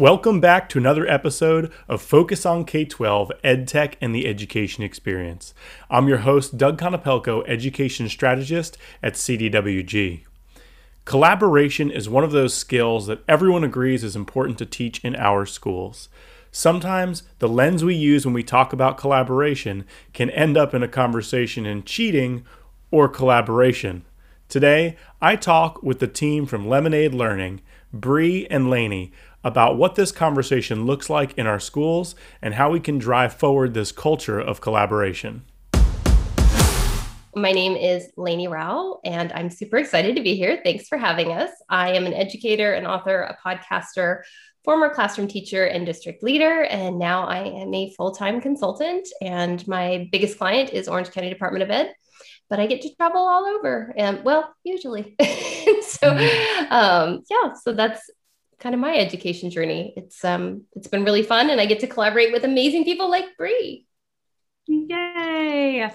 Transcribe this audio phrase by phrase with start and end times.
[0.00, 5.52] Welcome back to another episode of Focus on K 12 EdTech and the Education Experience.
[5.90, 10.22] I'm your host, Doug Konopelko, Education Strategist at CDWG.
[11.04, 15.44] Collaboration is one of those skills that everyone agrees is important to teach in our
[15.44, 16.08] schools.
[16.50, 20.88] Sometimes the lens we use when we talk about collaboration can end up in a
[20.88, 22.42] conversation in cheating
[22.90, 24.06] or collaboration.
[24.48, 27.60] Today, I talk with the team from Lemonade Learning,
[27.92, 29.12] Bree and Laney,
[29.44, 33.74] about what this conversation looks like in our schools and how we can drive forward
[33.74, 35.42] this culture of collaboration.
[37.36, 40.60] My name is Lainey Rao, and I'm super excited to be here.
[40.64, 41.50] Thanks for having us.
[41.68, 44.22] I am an educator, an author, a podcaster,
[44.64, 46.64] former classroom teacher, and district leader.
[46.64, 49.08] And now I am a full time consultant.
[49.22, 51.94] And my biggest client is Orange County Department of Ed.
[52.48, 55.14] But I get to travel all over, and well, usually.
[55.20, 56.72] so, mm-hmm.
[56.72, 58.10] um, yeah, so that's
[58.60, 59.94] kind of my education journey.
[59.96, 63.36] It's um it's been really fun and I get to collaborate with amazing people like
[63.36, 63.86] Bree.
[64.66, 65.90] Yay.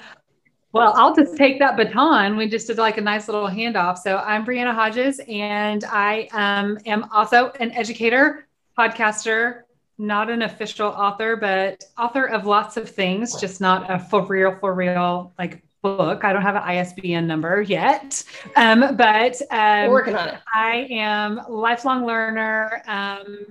[0.74, 2.36] Well, I'll just take that baton.
[2.36, 3.98] We just did like a nice little handoff.
[3.98, 8.46] So I'm Brianna Hodges, and I um, am also an educator,
[8.78, 9.62] podcaster,
[9.98, 14.58] not an official author, but author of lots of things, just not a for real,
[14.60, 16.24] for real, like book.
[16.24, 18.24] I don't have an ISBN number yet,
[18.56, 20.40] um, but um, we're working on it.
[20.54, 23.46] I am a lifelong learner, um,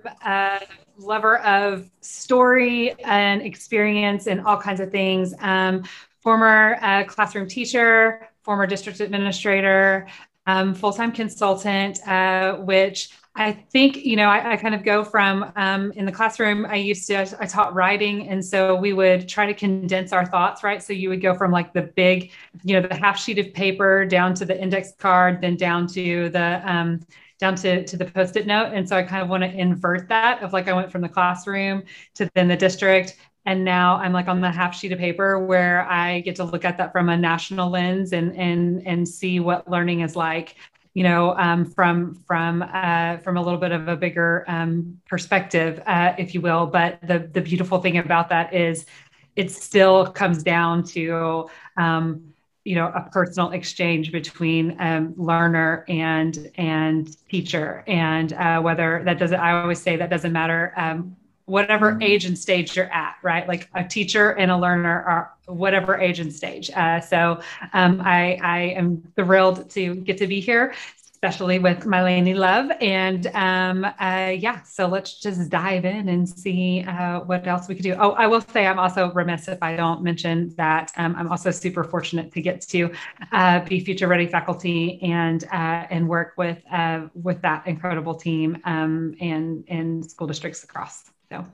[0.98, 5.34] lover of story and experience and all kinds of things.
[5.40, 5.84] Um,
[6.20, 10.08] former uh, classroom teacher, former district administrator,
[10.46, 15.50] um, full-time consultant, uh, which I think, you know, I, I kind of go from
[15.56, 18.28] um, in the classroom, I used to, I taught writing.
[18.28, 20.80] And so we would try to condense our thoughts, right?
[20.80, 22.30] So you would go from like the big,
[22.62, 26.28] you know, the half sheet of paper down to the index card, then down to
[26.28, 27.00] the, um,
[27.40, 28.72] down to, to the post-it note.
[28.72, 31.08] And so I kind of want to invert that of like, I went from the
[31.08, 31.82] classroom
[32.14, 33.16] to then the district.
[33.46, 36.64] And now I'm like on the half sheet of paper where I get to look
[36.64, 40.54] at that from a national lens and, and, and see what learning is like
[40.94, 45.82] you know, um, from from uh, from a little bit of a bigger um, perspective,
[45.86, 46.66] uh, if you will.
[46.66, 48.86] But the the beautiful thing about that is,
[49.34, 52.32] it still comes down to um,
[52.64, 59.18] you know a personal exchange between um, learner and and teacher, and uh, whether that
[59.18, 59.38] doesn't.
[59.40, 61.16] I always say that doesn't matter um,
[61.46, 62.02] whatever mm-hmm.
[62.02, 63.46] age and stage you're at, right?
[63.46, 66.70] Like a teacher and a learner are whatever age and stage.
[66.70, 67.40] Uh, so
[67.72, 70.74] um, I, I am thrilled to get to be here,
[71.12, 72.70] especially with my Laney Love.
[72.80, 77.74] And um, uh, yeah, so let's just dive in and see uh, what else we
[77.74, 77.94] could do.
[77.98, 81.50] Oh, I will say I'm also remiss if I don't mention that um, I'm also
[81.50, 82.90] super fortunate to get to
[83.32, 88.58] uh, be future ready faculty and uh, and work with uh, with that incredible team
[88.64, 91.13] um, and and school districts across.
[91.30, 91.44] So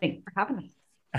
[0.00, 0.72] thanks for having me.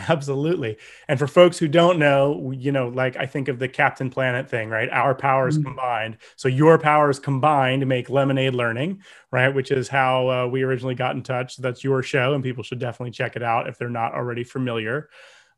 [0.10, 0.78] Absolutely.
[1.08, 4.50] And for folks who don't know, you know, like I think of the Captain Planet
[4.50, 4.90] thing, right?
[4.90, 5.70] Our powers mm-hmm.
[5.70, 6.18] combined.
[6.36, 9.50] So your powers combined make Lemonade Learning, right?
[9.50, 11.58] Which is how uh, we originally got in touch.
[11.58, 15.10] That's your show, and people should definitely check it out if they're not already familiar.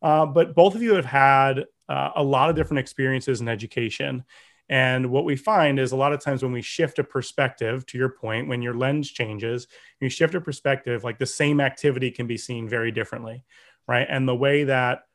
[0.02, 4.24] Uh, but both of you have had uh, a lot of different experiences in education.
[4.70, 7.98] And what we find is a lot of times when we shift a perspective, to
[7.98, 9.68] your point, when your lens changes,
[10.00, 13.44] you shift a perspective, like the same activity can be seen very differently,
[13.88, 14.08] right?
[14.08, 15.06] And the way that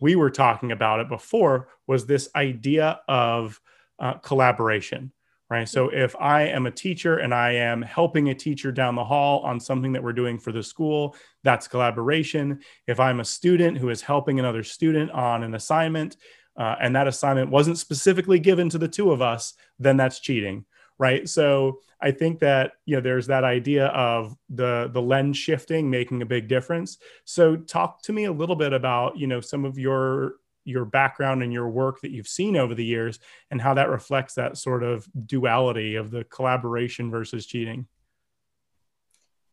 [0.00, 3.60] we were talking about it before was this idea of
[4.00, 5.12] uh, collaboration,
[5.48, 5.68] right?
[5.68, 9.40] So if I am a teacher and I am helping a teacher down the hall
[9.40, 11.14] on something that we're doing for the school,
[11.44, 12.60] that's collaboration.
[12.88, 16.16] If I'm a student who is helping another student on an assignment,
[16.56, 20.64] uh, and that assignment wasn't specifically given to the two of us, then that's cheating,
[20.98, 21.28] right?
[21.28, 26.22] So I think that you know there's that idea of the the lens shifting making
[26.22, 26.98] a big difference.
[27.24, 30.34] So talk to me a little bit about you know some of your
[30.64, 33.18] your background and your work that you've seen over the years
[33.50, 37.86] and how that reflects that sort of duality of the collaboration versus cheating.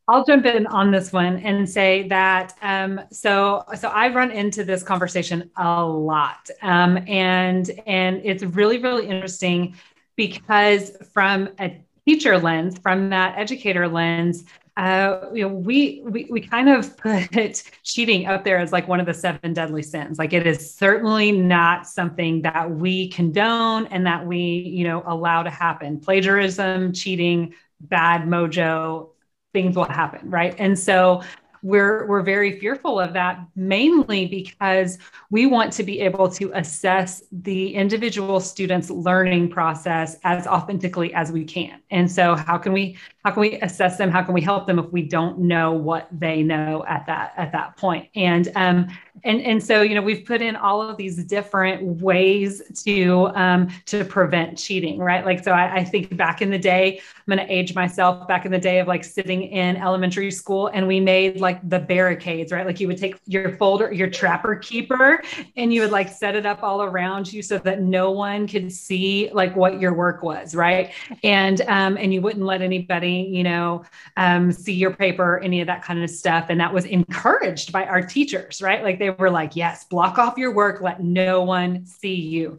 [0.08, 4.64] I'll jump in on this one and say that um, so so I run into
[4.64, 9.76] this conversation a lot, um, and and it's really really interesting
[10.16, 14.44] because from a teacher lens, from that educator lens,
[14.78, 16.96] uh, you know, we, we we kind of
[17.32, 20.18] put cheating up there as like one of the seven deadly sins.
[20.18, 25.44] Like it is certainly not something that we condone and that we you know allow
[25.44, 26.00] to happen.
[26.00, 29.10] Plagiarism, cheating, bad mojo,
[29.54, 30.56] things will happen, right?
[30.58, 31.22] And so
[31.64, 34.98] we're we're very fearful of that mainly because
[35.30, 41.32] we want to be able to assess the individual student's learning process as authentically as
[41.32, 41.82] we can.
[41.92, 44.10] And so how can we how can we assess them?
[44.10, 47.52] How can we help them if we don't know what they know at that at
[47.52, 48.10] that point?
[48.16, 48.88] and um
[49.24, 53.70] and and so you know we've put in all of these different ways to um
[53.86, 55.26] to prevent cheating right?
[55.26, 58.46] Like so I, I think back in the day i'm going to age myself back
[58.46, 62.52] in the day of like sitting in elementary school and we made like the barricades
[62.52, 65.24] right like you would take your folder your trapper keeper
[65.58, 68.72] and you would like set it up all around you so that no one could
[68.72, 70.94] see like what your work was right
[71.24, 73.84] and um and you wouldn't let anybody you know,
[74.18, 76.48] um, see your paper, any of that kind of stuff.
[76.50, 78.84] And that was encouraged by our teachers, right?
[78.84, 82.58] Like they were like, yes, block off your work, let no one see you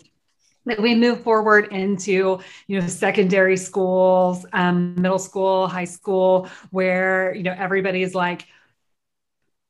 [0.64, 7.34] that we move forward into you know secondary schools um, middle school high school where
[7.34, 8.46] you know everybody is like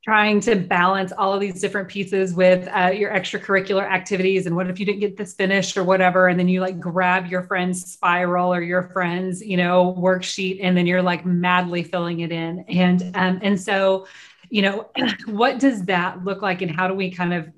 [0.04, 4.68] trying to balance all of these different pieces with uh, your extracurricular activities and what
[4.68, 7.92] if you didn't get this finished or whatever and then you like grab your friend's
[7.92, 12.64] spiral or your friend's you know worksheet and then you're like madly filling it in.
[12.68, 14.06] And um, and so
[14.50, 14.90] you know
[15.26, 17.48] what does that look like and how do we kind of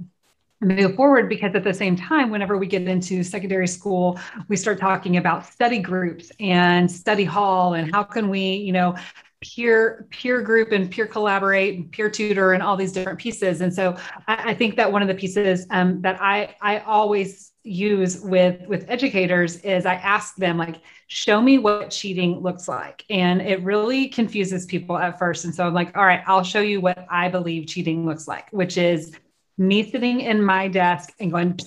[0.60, 1.28] move forward?
[1.28, 5.46] Because at the same time whenever we get into secondary school we start talking about
[5.46, 8.94] study groups and study hall and how can we you know
[9.44, 13.72] peer peer group and peer collaborate and peer tutor and all these different pieces and
[13.72, 13.96] so
[14.26, 18.66] i, I think that one of the pieces um, that i i always use with
[18.66, 23.62] with educators is i ask them like show me what cheating looks like and it
[23.62, 27.06] really confuses people at first and so i'm like all right i'll show you what
[27.10, 29.12] i believe cheating looks like which is
[29.58, 31.58] me sitting in my desk and going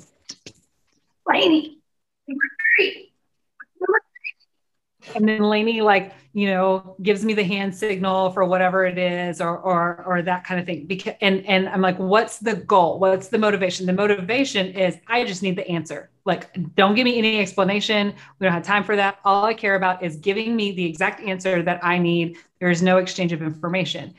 [5.15, 9.41] and then Lainey like you know gives me the hand signal for whatever it is
[9.41, 12.99] or or or that kind of thing because and and I'm like what's the goal?
[12.99, 13.85] What's the motivation?
[13.85, 16.09] The motivation is I just need the answer.
[16.25, 18.13] Like don't give me any explanation.
[18.39, 19.19] We don't have time for that.
[19.25, 22.37] All I care about is giving me the exact answer that I need.
[22.59, 24.13] There is no exchange of information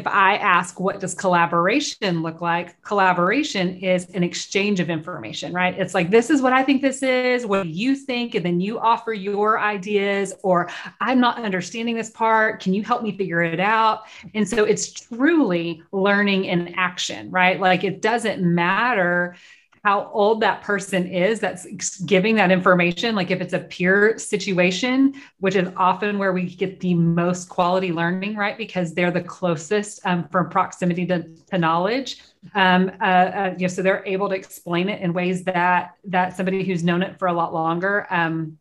[0.00, 2.80] if I ask, what does collaboration look like?
[2.82, 5.78] Collaboration is an exchange of information, right?
[5.78, 7.44] It's like, this is what I think this is.
[7.44, 8.34] What do you think?
[8.34, 10.70] And then you offer your ideas, or
[11.00, 12.62] I'm not understanding this part.
[12.62, 14.04] Can you help me figure it out?
[14.34, 17.60] And so it's truly learning in action, right?
[17.60, 19.36] Like, it doesn't matter
[19.84, 23.14] how old that person is that's giving that information.
[23.14, 27.92] Like if it's a peer situation, which is often where we get the most quality
[27.92, 28.58] learning, right?
[28.58, 32.22] Because they're the closest um, from proximity to, to knowledge.
[32.54, 36.36] Um, uh, uh, you know, so they're able to explain it in ways that that
[36.36, 38.58] somebody who's known it for a lot longer um,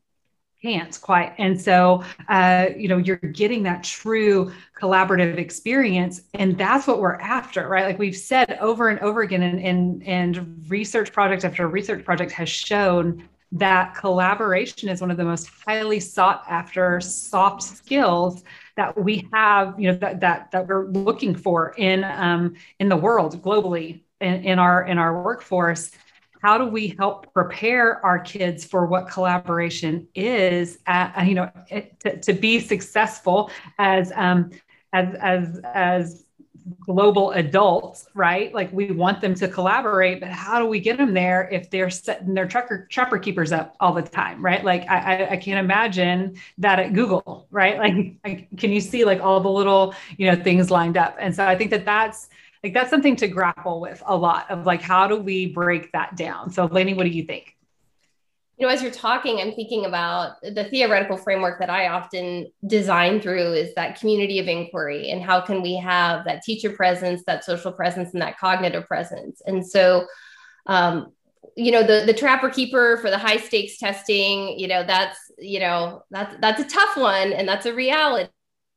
[0.61, 1.33] can't quite.
[1.37, 6.21] And so, uh, you know, you're getting that true collaborative experience.
[6.33, 7.85] And that's what we're after, right?
[7.85, 12.31] Like we've said over and over again, and, and, and research project after research project
[12.33, 18.43] has shown that collaboration is one of the most highly sought after soft skills
[18.75, 22.97] that we have, you know, that, that, that we're looking for in, um, in the
[22.97, 25.91] world globally in, in our, in our workforce
[26.41, 31.51] how do we help prepare our kids for what collaboration is at, you know
[31.99, 34.51] to, to be successful as um,
[34.93, 36.25] as as as
[36.85, 38.53] global adults right?
[38.53, 41.89] Like we want them to collaborate but how do we get them there if they're
[41.89, 44.63] setting their trucker trapper keepers up all the time right?
[44.63, 48.15] Like i i can't imagine that at google right?
[48.23, 51.15] Like can you see like all the little you know things lined up?
[51.19, 52.29] And so i think that that's
[52.63, 56.15] like that's something to grapple with a lot of like how do we break that
[56.15, 56.51] down?
[56.51, 57.55] So Lainey what do you think?
[58.57, 63.21] You know as you're talking i'm thinking about the theoretical framework that i often design
[63.21, 67.45] through is that community of inquiry and how can we have that teacher presence that
[67.45, 69.41] social presence and that cognitive presence.
[69.45, 70.07] And so
[70.65, 71.13] um,
[71.55, 75.59] you know the the trapper keeper for the high stakes testing you know that's you
[75.59, 78.29] know that's that's a tough one and that's a reality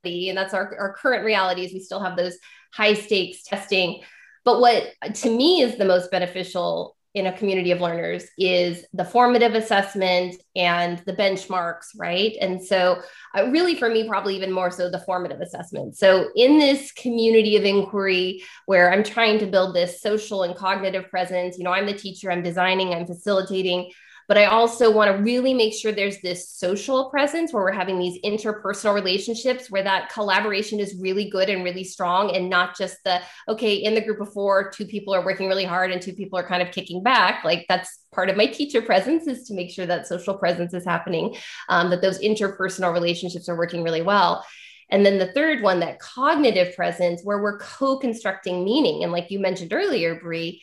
[0.05, 2.39] and that's our, our current reality is we still have those
[2.73, 4.03] high stakes testing.
[4.45, 9.05] But what to me is the most beneficial in a community of learners is the
[9.05, 12.35] formative assessment and the benchmarks, right?
[12.41, 13.03] And so,
[13.37, 15.97] uh, really, for me, probably even more so the formative assessment.
[15.97, 21.11] So, in this community of inquiry where I'm trying to build this social and cognitive
[21.11, 23.91] presence, you know, I'm the teacher, I'm designing, I'm facilitating
[24.33, 27.99] but I also want to really make sure there's this social presence where we're having
[27.99, 32.97] these interpersonal relationships where that collaboration is really good and really strong and not just
[33.05, 36.15] the, okay, in the group of four, two people are working really hard and two
[36.15, 37.45] people are kind of kicking back.
[37.45, 40.87] Like that's part of my teacher presence is to make sure that social presence is
[40.87, 41.37] happening,
[41.69, 44.47] um, that those interpersonal relationships are working really well.
[44.89, 49.03] And then the third one, that cognitive presence, where we're co-constructing meaning.
[49.03, 50.63] And like you mentioned earlier, Bree,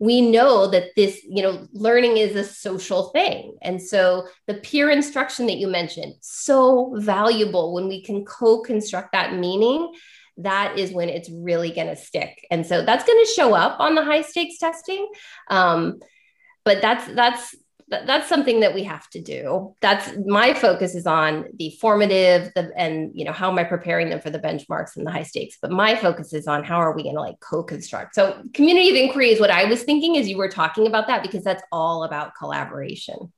[0.00, 3.56] we know that this, you know, learning is a social thing.
[3.62, 9.34] And so the peer instruction that you mentioned, so valuable when we can co-construct that
[9.34, 9.92] meaning
[10.38, 12.46] that is when it's really going to stick.
[12.50, 15.06] And so that's going to show up on the high stakes testing.
[15.48, 16.00] Um,
[16.64, 17.54] but that's that's
[17.90, 19.74] that's something that we have to do.
[19.80, 24.08] That's my focus is on the formative, the and you know how am I preparing
[24.08, 25.58] them for the benchmarks and the high stakes.
[25.60, 28.14] But my focus is on how are we going to like co-construct.
[28.14, 31.22] So community of inquiry is what I was thinking as you were talking about that
[31.22, 33.32] because that's all about collaboration.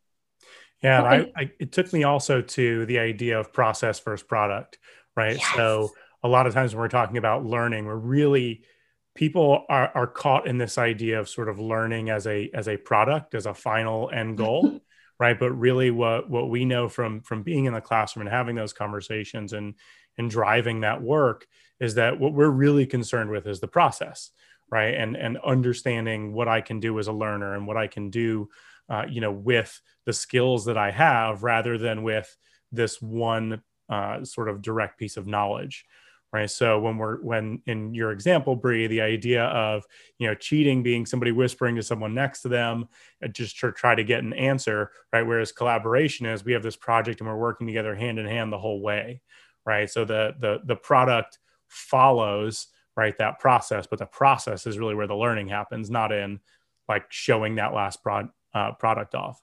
[0.83, 4.79] Yeah, I, I, it took me also to the idea of process versus product,
[5.17, 5.37] right?
[5.37, 5.55] Yes.
[5.55, 5.91] So
[6.23, 8.65] a lot of times when we're talking about learning, we're really
[9.15, 12.77] people are, are caught in this idea of sort of learning as a as a
[12.77, 14.81] product as a final end goal
[15.23, 15.39] right?
[15.39, 18.73] But really what what we know from from being in the classroom and having those
[18.73, 19.75] conversations and
[20.19, 21.47] and driving that work
[21.79, 24.31] is that what we're really concerned with is the process
[24.71, 24.95] right?
[24.95, 28.49] And and understanding what i can do as a learner and what i can do
[28.89, 32.37] uh, you know with the skills that i have rather than with
[32.73, 35.85] this one uh, sort of direct piece of knowledge
[36.33, 36.51] right?
[36.51, 39.85] So when we're when in your example Bree the idea of
[40.19, 42.89] you know cheating being somebody whispering to someone next to them
[43.23, 45.27] uh, just to try to get an answer right?
[45.27, 48.59] Whereas collaboration is we have this project and we're working together hand in hand the
[48.59, 49.21] whole way
[49.67, 49.89] right?
[49.91, 55.07] So the the the product follows right that process but the process is really where
[55.07, 56.39] the learning happens not in
[56.89, 59.41] like showing that last prod, uh, product off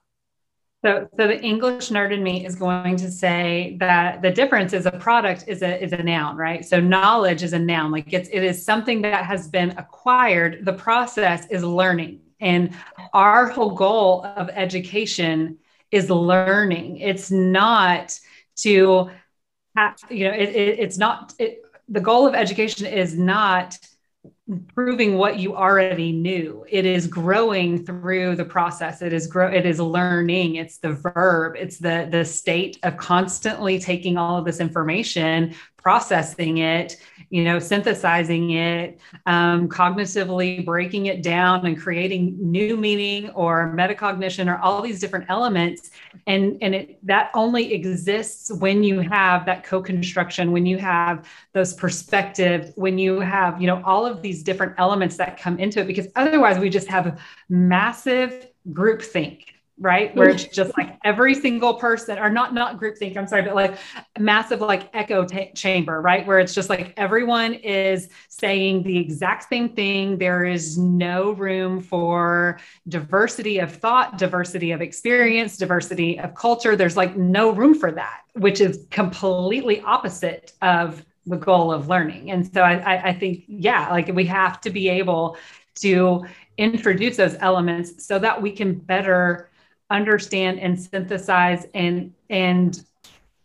[0.83, 4.85] so, so the English nerd in me is going to say that the difference is
[4.85, 6.63] a product is a is a noun, right?
[6.63, 10.63] So knowledge is a noun, like it's it is something that has been acquired.
[10.63, 12.73] The process is learning, and
[13.13, 15.57] our whole goal of education
[15.91, 16.97] is learning.
[16.97, 18.17] It's not
[18.57, 19.09] to,
[19.75, 21.33] have, you know, it, it, it's not.
[21.39, 23.77] It, the goal of education is not
[24.73, 26.65] proving what you already knew.
[26.69, 29.01] It is growing through the process.
[29.01, 30.55] It is grow it is learning.
[30.55, 31.55] It's the verb.
[31.57, 36.97] It's the the state of constantly taking all of this information processing it
[37.29, 44.53] you know synthesizing it um, cognitively breaking it down and creating new meaning or metacognition
[44.53, 45.91] or all these different elements.
[46.27, 51.73] And and it that only exists when you have that co-construction when you have those
[51.73, 55.87] perspectives when you have you know all of these different elements that come into it
[55.87, 57.19] because otherwise we just have
[57.49, 59.45] massive groupthink
[59.79, 60.13] right?
[60.15, 60.53] Where it's mm-hmm.
[60.53, 63.77] just like every single person or not not group think i'm sorry but like
[64.17, 66.27] massive like echo t- chamber right?
[66.27, 70.17] Where it's just like everyone is saying the exact same thing.
[70.17, 76.75] There is no room for diversity of thought diversity of experience diversity of culture.
[76.75, 82.31] There's like no room for that which is completely opposite of the goal of learning.
[82.31, 85.37] And so I, I think yeah like we have to be able
[85.75, 86.25] to
[86.57, 89.49] introduce those elements so that we can better
[89.89, 92.83] understand and synthesize and and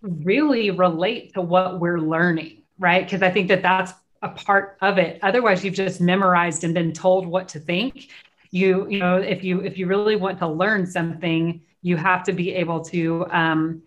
[0.03, 3.05] really relate to what we're learning right?
[3.05, 5.19] Because i think that that's a part of it.
[5.23, 8.09] Otherwise you've just memorized and been told what to think.
[8.51, 12.33] You you know if you if you really want to learn something you have to
[12.33, 13.83] be able to um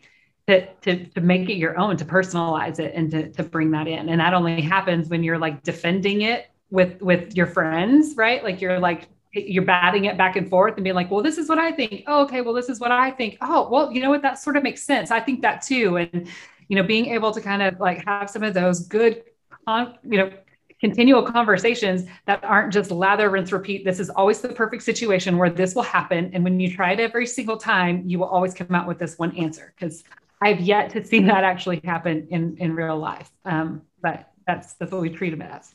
[0.47, 3.87] to, to, to make it your own to personalize it and to, to bring that
[3.87, 8.43] in and that only happens when you're like defending it with with your friends right
[8.43, 9.07] like you're like
[9.45, 12.03] you're batting it back and forth and being like, well, this is what I think.
[12.07, 12.41] Oh, okay.
[12.41, 13.37] Well, this is what I think.
[13.41, 14.21] Oh, well, you know what?
[14.21, 15.11] That sort of makes sense.
[15.11, 15.97] I think that too.
[15.97, 16.27] And,
[16.67, 19.23] you know, being able to kind of like have some of those good,
[19.67, 20.31] you know,
[20.79, 23.83] continual conversations that aren't just lather, rinse, repeat.
[23.83, 26.29] This is always the perfect situation where this will happen.
[26.33, 29.17] And when you try it every single time, you will always come out with this
[29.17, 30.03] one answer because
[30.41, 33.29] I've yet to see that actually happen in, in real life.
[33.45, 35.73] Um, but that's, that's what we treat them as.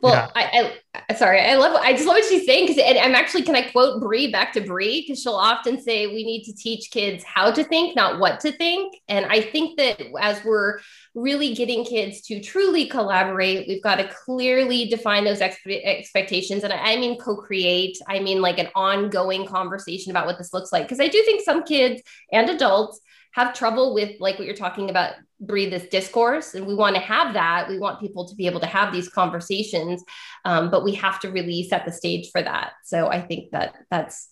[0.00, 0.30] Well, yeah.
[0.34, 1.74] I, I, sorry, I love.
[1.74, 4.60] I just love what she's saying because, I'm actually can I quote Bree back to
[4.60, 8.40] Bree because she'll often say we need to teach kids how to think, not what
[8.40, 8.94] to think.
[9.08, 10.78] And I think that as we're
[11.14, 16.62] really getting kids to truly collaborate, we've got to clearly define those expectations.
[16.62, 17.98] And I, I mean co-create.
[18.06, 21.42] I mean like an ongoing conversation about what this looks like because I do think
[21.42, 23.00] some kids and adults
[23.32, 26.54] have trouble with like what you're talking about breathe this discourse.
[26.54, 27.68] And we want to have that.
[27.68, 30.02] We want people to be able to have these conversations
[30.44, 32.72] um, but we have to really set the stage for that.
[32.84, 34.28] So i think that that's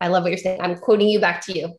[0.00, 0.60] i love what you're saying.
[0.60, 1.74] I'm quoting you back to you.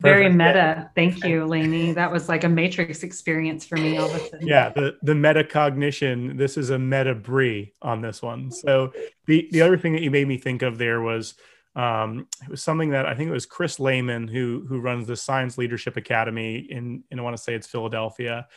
[0.00, 0.90] Very meta.
[0.94, 1.92] Thank you lainey.
[1.92, 4.46] That was like a matrix experience for me all of a sudden.
[4.46, 8.50] Yeah the, the metacognition this is a meta Bree on this one.
[8.50, 8.92] So
[9.26, 11.34] the, the other thing that you made me think of there was
[11.76, 15.16] um, it was something that I think it was Chris Lehmann who who runs the
[15.16, 18.48] Science Leadership Academy in, in I want to say it's Philadelphia,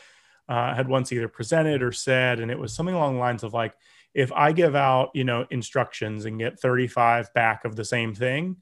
[0.48, 3.54] uh, had once either presented or said, and it was something along the lines of
[3.54, 3.76] like,
[4.14, 8.56] if I give out you know instructions and get 35 back of the same thing,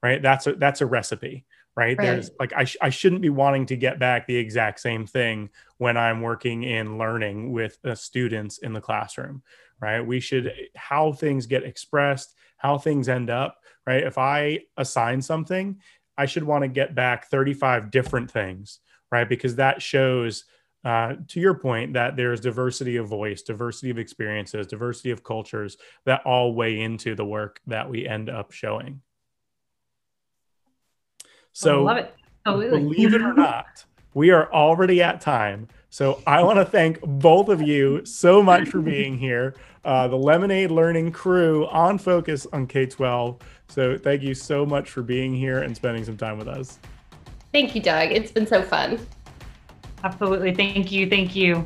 [0.00, 0.22] right?
[0.22, 1.44] That's a that's a recipe,
[1.76, 1.98] right?
[1.98, 2.06] right.
[2.06, 5.50] There's like I sh- I shouldn't be wanting to get back the exact same thing
[5.78, 9.42] when I'm working in learning with uh, students in the classroom,
[9.80, 10.00] right?
[10.00, 14.02] We should how things get expressed, how things end up right?
[14.02, 15.80] If I assign something,
[16.16, 18.80] I should want to get back 35 different things,
[19.10, 19.28] right?
[19.28, 20.44] Because that shows,
[20.84, 25.76] uh, to your point, that there's diversity of voice, diversity of experiences, diversity of cultures
[26.06, 29.00] that all weigh into the work that we end up showing.
[31.52, 32.14] So, love it.
[32.44, 35.68] believe it or not, we are already at time.
[35.94, 39.54] So I want to thank both of you so much for being here.
[39.84, 43.38] Uh, the Lemonade Learning crew on focus on K 12.
[43.68, 46.80] So thank you so much for being here and spending some time with us.
[47.52, 48.10] Thank you, Doug.
[48.10, 48.98] It's been so fun.
[50.02, 50.52] Absolutely.
[50.52, 51.08] Thank you.
[51.08, 51.64] Thank you.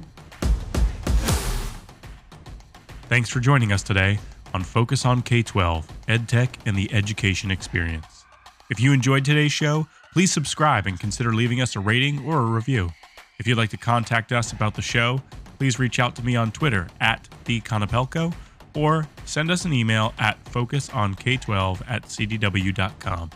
[3.08, 4.18] Thanks for joining us today
[4.52, 8.26] on Focus on K 12, EdTech and the Education Experience.
[8.70, 12.44] If you enjoyed today's show, please subscribe and consider leaving us a rating or a
[12.44, 12.90] review.
[13.38, 15.22] If you'd like to contact us about the show,
[15.58, 18.34] please reach out to me on Twitter at the Konopelko
[18.74, 23.30] or send us an email at focusonkk12 at cdw.com.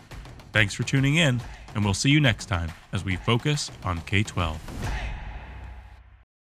[0.51, 1.41] Thanks for tuning in,
[1.73, 5.12] and we'll see you next time as we focus on K 12.